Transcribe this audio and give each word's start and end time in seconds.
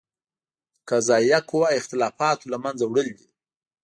قضائیه 0.89 1.39
قوه 1.49 1.67
اختلافاتو 1.79 2.49
له 2.53 2.57
منځه 2.63 2.85
وړل 2.87 3.09
دي. 3.17 3.27